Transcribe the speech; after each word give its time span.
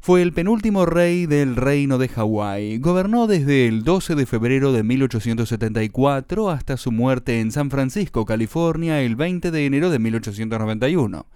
fue 0.00 0.22
el 0.22 0.32
penúltimo 0.32 0.86
rey 0.86 1.26
del 1.26 1.54
reino 1.54 1.98
de 1.98 2.08
Hawái. 2.08 2.78
Gobernó 2.78 3.26
desde 3.26 3.68
el 3.68 3.84
12 3.84 4.14
de 4.14 4.24
febrero 4.24 4.72
de 4.72 4.82
1874 4.82 6.50
hasta 6.50 6.78
su 6.78 6.92
muerte 6.92 7.40
en 7.40 7.52
San 7.52 7.70
Francisco, 7.70 8.24
California, 8.24 9.02
el 9.02 9.16
20 9.16 9.50
de 9.50 9.66
enero 9.66 9.90
de 9.90 9.98
1891. 9.98 11.26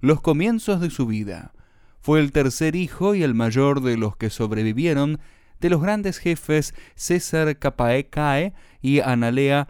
Los 0.00 0.20
comienzos 0.20 0.80
de 0.80 0.90
su 0.90 1.06
vida. 1.06 1.52
Fue 2.00 2.20
el 2.20 2.30
tercer 2.30 2.76
hijo 2.76 3.16
y 3.16 3.24
el 3.24 3.34
mayor 3.34 3.82
de 3.82 3.96
los 3.96 4.16
que 4.16 4.30
sobrevivieron 4.30 5.18
de 5.60 5.70
los 5.70 5.82
grandes 5.82 6.18
jefes 6.18 6.72
César 6.94 7.58
Capaecae 7.58 8.52
y 8.80 9.00
Analea 9.00 9.66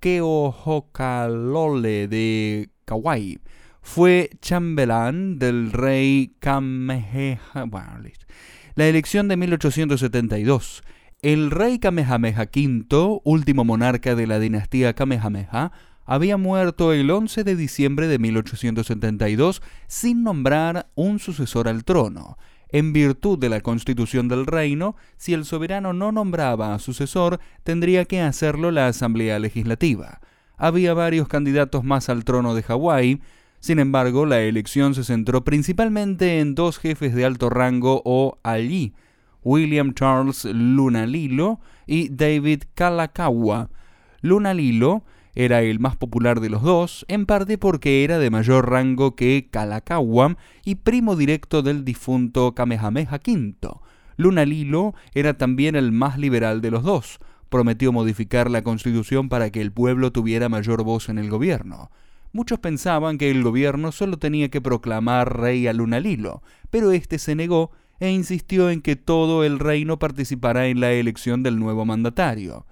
Keohokalole 0.00 2.08
de 2.08 2.70
Kauai. 2.84 3.38
Fue 3.82 4.30
chambelán 4.40 5.38
del 5.38 5.70
rey 5.72 6.32
Kamehameha. 6.40 7.66
la 8.74 8.86
elección 8.86 9.28
de 9.28 9.36
1872. 9.36 10.82
El 11.20 11.50
rey 11.50 11.80
Kamehameha 11.80 12.48
V, 12.54 13.20
último 13.24 13.64
monarca 13.64 14.14
de 14.14 14.28
la 14.28 14.38
dinastía 14.38 14.94
Kamehameha, 14.94 15.72
había 16.04 16.36
muerto 16.36 16.92
el 16.92 17.10
11 17.10 17.42
de 17.44 17.56
diciembre 17.56 18.08
de 18.08 18.18
1872 18.18 19.62
sin 19.88 20.22
nombrar 20.22 20.90
un 20.94 21.18
sucesor 21.18 21.68
al 21.68 21.84
trono. 21.84 22.36
En 22.70 22.92
virtud 22.92 23.38
de 23.38 23.48
la 23.48 23.60
constitución 23.60 24.28
del 24.28 24.46
reino, 24.46 24.96
si 25.16 25.32
el 25.32 25.44
soberano 25.44 25.92
no 25.92 26.12
nombraba 26.12 26.74
a 26.74 26.78
sucesor, 26.78 27.40
tendría 27.64 28.04
que 28.04 28.20
hacerlo 28.20 28.70
la 28.70 28.88
Asamblea 28.88 29.38
Legislativa. 29.38 30.20
Había 30.56 30.92
varios 30.92 31.28
candidatos 31.28 31.84
más 31.84 32.08
al 32.08 32.24
trono 32.24 32.54
de 32.54 32.62
Hawái, 32.62 33.20
sin 33.60 33.80
embargo, 33.80 34.24
la 34.24 34.40
elección 34.40 34.94
se 34.94 35.02
centró 35.02 35.42
principalmente 35.44 36.40
en 36.40 36.54
dos 36.54 36.78
jefes 36.78 37.14
de 37.14 37.24
alto 37.24 37.50
rango 37.50 38.02
o 38.04 38.38
allí, 38.42 38.94
William 39.42 39.94
Charles 39.94 40.44
Lunalilo 40.44 41.60
y 41.86 42.08
David 42.08 42.64
Kalakaua. 42.74 43.70
Lunalilo 44.20 45.04
era 45.38 45.62
el 45.62 45.78
más 45.78 45.94
popular 45.94 46.40
de 46.40 46.50
los 46.50 46.62
dos, 46.62 47.06
en 47.06 47.24
parte 47.24 47.58
porque 47.58 48.02
era 48.02 48.18
de 48.18 48.28
mayor 48.28 48.68
rango 48.68 49.14
que 49.14 49.46
Kalakaua 49.52 50.36
y 50.64 50.74
primo 50.74 51.14
directo 51.14 51.62
del 51.62 51.84
difunto 51.84 52.56
Kamehameha 52.56 53.20
V. 53.24 53.54
Lunalilo 54.16 54.94
era 55.14 55.38
también 55.38 55.76
el 55.76 55.92
más 55.92 56.18
liberal 56.18 56.60
de 56.60 56.72
los 56.72 56.82
dos. 56.82 57.20
Prometió 57.50 57.92
modificar 57.92 58.50
la 58.50 58.62
constitución 58.62 59.28
para 59.28 59.50
que 59.50 59.60
el 59.60 59.70
pueblo 59.70 60.10
tuviera 60.10 60.48
mayor 60.48 60.82
voz 60.82 61.08
en 61.08 61.18
el 61.18 61.30
gobierno. 61.30 61.92
Muchos 62.32 62.58
pensaban 62.58 63.16
que 63.16 63.30
el 63.30 63.44
gobierno 63.44 63.92
solo 63.92 64.18
tenía 64.18 64.48
que 64.48 64.60
proclamar 64.60 65.38
rey 65.38 65.68
a 65.68 65.72
Lunalilo, 65.72 66.42
pero 66.70 66.90
éste 66.90 67.20
se 67.20 67.36
negó 67.36 67.70
e 68.00 68.10
insistió 68.10 68.70
en 68.70 68.82
que 68.82 68.96
todo 68.96 69.44
el 69.44 69.60
reino 69.60 70.00
participara 70.00 70.66
en 70.66 70.80
la 70.80 70.90
elección 70.90 71.44
del 71.44 71.60
nuevo 71.60 71.84
mandatario. 71.84 72.66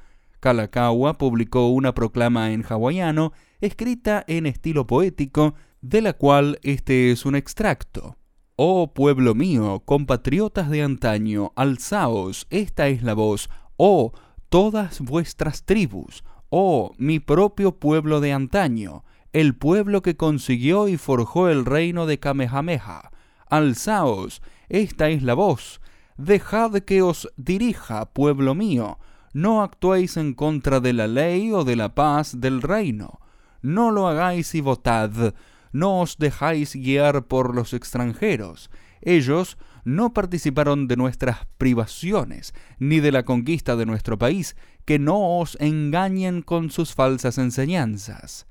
Kalakaua 0.46 1.18
publicó 1.18 1.70
una 1.70 1.92
proclama 1.92 2.52
en 2.52 2.62
hawaiano, 2.62 3.32
escrita 3.60 4.24
en 4.28 4.46
estilo 4.46 4.86
poético, 4.86 5.56
de 5.80 6.00
la 6.00 6.12
cual 6.12 6.60
este 6.62 7.10
es 7.10 7.26
un 7.26 7.34
extracto. 7.34 8.16
Oh 8.54 8.94
pueblo 8.94 9.34
mío, 9.34 9.82
compatriotas 9.84 10.70
de 10.70 10.84
antaño, 10.84 11.50
alzaos, 11.56 12.46
esta 12.50 12.86
es 12.86 13.02
la 13.02 13.14
voz, 13.14 13.50
oh 13.76 14.12
todas 14.48 15.00
vuestras 15.00 15.64
tribus, 15.64 16.22
oh 16.48 16.92
mi 16.96 17.18
propio 17.18 17.80
pueblo 17.80 18.20
de 18.20 18.32
antaño, 18.32 19.02
el 19.32 19.56
pueblo 19.56 20.00
que 20.00 20.16
consiguió 20.16 20.86
y 20.86 20.96
forjó 20.96 21.48
el 21.48 21.64
reino 21.64 22.06
de 22.06 22.20
Kamehameha. 22.20 23.10
Alzaos, 23.50 24.42
esta 24.68 25.08
es 25.08 25.24
la 25.24 25.34
voz, 25.34 25.80
dejad 26.16 26.72
que 26.82 27.02
os 27.02 27.28
dirija, 27.36 28.12
pueblo 28.12 28.54
mío, 28.54 29.00
no 29.36 29.62
actuéis 29.62 30.16
en 30.16 30.32
contra 30.32 30.80
de 30.80 30.94
la 30.94 31.06
ley 31.06 31.52
o 31.52 31.62
de 31.62 31.76
la 31.76 31.94
paz 31.94 32.40
del 32.40 32.62
reino. 32.62 33.20
No 33.60 33.90
lo 33.90 34.08
hagáis 34.08 34.54
y 34.54 34.62
votad. 34.62 35.34
No 35.72 36.00
os 36.00 36.16
dejáis 36.16 36.74
guiar 36.74 37.26
por 37.26 37.54
los 37.54 37.74
extranjeros. 37.74 38.70
Ellos 39.02 39.58
no 39.84 40.14
participaron 40.14 40.88
de 40.88 40.96
nuestras 40.96 41.40
privaciones, 41.58 42.54
ni 42.78 43.00
de 43.00 43.12
la 43.12 43.26
conquista 43.26 43.76
de 43.76 43.84
nuestro 43.84 44.16
país, 44.16 44.56
que 44.86 44.98
no 44.98 45.38
os 45.38 45.58
engañen 45.60 46.40
con 46.40 46.70
sus 46.70 46.94
falsas 46.94 47.36
enseñanzas. 47.36 48.46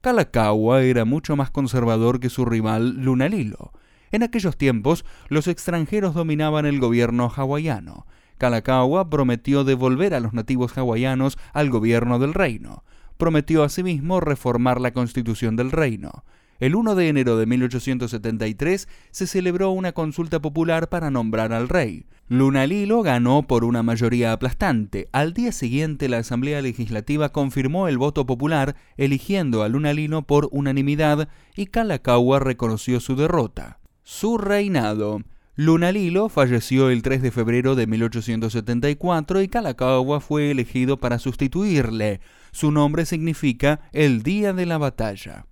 Kalakaua 0.00 0.82
era 0.82 1.04
mucho 1.04 1.36
más 1.36 1.52
conservador 1.52 2.18
que 2.18 2.28
su 2.28 2.44
rival 2.44 2.96
Lunalilo. 2.96 3.70
En 4.10 4.24
aquellos 4.24 4.56
tiempos, 4.56 5.04
los 5.28 5.46
extranjeros 5.46 6.12
dominaban 6.12 6.66
el 6.66 6.80
gobierno 6.80 7.32
hawaiano. 7.32 8.04
Kalakaua 8.42 9.08
prometió 9.08 9.62
devolver 9.62 10.14
a 10.14 10.18
los 10.18 10.32
nativos 10.32 10.76
hawaianos 10.76 11.38
al 11.52 11.70
gobierno 11.70 12.18
del 12.18 12.34
reino. 12.34 12.82
Prometió 13.16 13.62
asimismo 13.62 14.18
reformar 14.18 14.80
la 14.80 14.92
constitución 14.92 15.54
del 15.54 15.70
reino. 15.70 16.24
El 16.58 16.74
1 16.74 16.96
de 16.96 17.08
enero 17.08 17.36
de 17.36 17.46
1873 17.46 18.88
se 19.12 19.26
celebró 19.28 19.70
una 19.70 19.92
consulta 19.92 20.42
popular 20.42 20.88
para 20.88 21.12
nombrar 21.12 21.52
al 21.52 21.68
rey. 21.68 22.06
Lunalilo 22.26 23.02
ganó 23.04 23.46
por 23.46 23.62
una 23.62 23.84
mayoría 23.84 24.32
aplastante. 24.32 25.08
Al 25.12 25.34
día 25.34 25.52
siguiente 25.52 26.08
la 26.08 26.18
Asamblea 26.18 26.62
Legislativa 26.62 27.28
confirmó 27.28 27.86
el 27.86 27.96
voto 27.96 28.26
popular, 28.26 28.74
eligiendo 28.96 29.62
a 29.62 29.68
Lunalilo 29.68 30.22
por 30.22 30.48
unanimidad 30.50 31.28
y 31.54 31.66
Kalakaua 31.66 32.40
reconoció 32.40 32.98
su 32.98 33.14
derrota. 33.14 33.78
Su 34.02 34.36
reinado 34.36 35.20
Lunalilo 35.54 36.30
falleció 36.30 36.88
el 36.88 37.02
3 37.02 37.20
de 37.20 37.30
febrero 37.30 37.74
de 37.74 37.86
1874 37.86 39.42
y 39.42 39.48
Kalakaua 39.48 40.20
fue 40.20 40.50
elegido 40.50 40.98
para 40.98 41.18
sustituirle. 41.18 42.20
Su 42.52 42.70
nombre 42.70 43.04
significa 43.04 43.80
el 43.92 44.22
día 44.22 44.54
de 44.54 44.64
la 44.64 44.78
batalla. 44.78 45.44